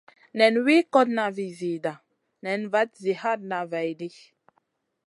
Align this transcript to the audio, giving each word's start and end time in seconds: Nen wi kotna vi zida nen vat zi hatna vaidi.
Nen 0.37 0.55
wi 0.65 0.75
kotna 0.93 1.25
vi 1.35 1.47
zida 1.59 1.93
nen 2.43 2.61
vat 2.73 2.91
zi 3.03 3.13
hatna 3.21 3.59
vaidi. 3.71 4.09